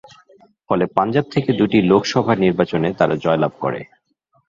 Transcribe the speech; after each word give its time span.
ফলে 0.69 0.85
পাঞ্জাব 0.95 1.25
থেকে 1.33 1.49
দুটি 1.53 1.77
লোকসভা 1.81 2.33
নির্বাচনে 2.35 2.89
তারা 2.99 3.15
জয়লাভ 3.23 3.53
করে। 3.63 3.81